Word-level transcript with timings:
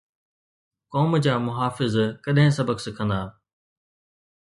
قوم 0.93 1.11
جا 1.25 1.35
محافظ 1.49 1.93
ڪڏھن 2.25 2.49
سبق 2.57 2.77
سکندا؟ 2.85 3.21